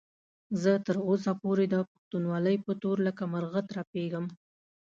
[0.61, 4.25] زه تر اوسه پورې د پښتونولۍ په تور لکه مرغه ترپېږم.